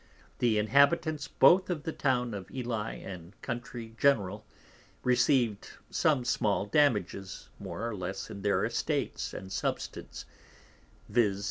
[0.39, 4.47] The Inhabitants both of the Town of Ely and Country general,
[5.03, 10.25] receiv'd some small damages more or less in their Estates and Substance,
[11.11, 11.39] _viz.